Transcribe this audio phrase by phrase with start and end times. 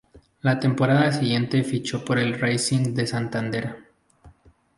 [0.41, 3.77] La temporada siguiente fichó por el Racing de Santander.